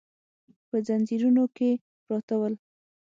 [0.67, 1.69] په ځنځیرونو کې
[2.05, 2.53] پراته ول.